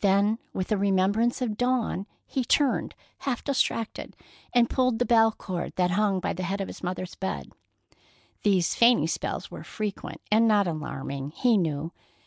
[0.00, 4.16] Then, with a remembrance of Dawn, he turned, half distracted,
[4.54, 7.52] and pulled the bell cord that hung by the head of his mother's bed.
[8.42, 11.92] These fainting spells were frequent and not alarming, he knew.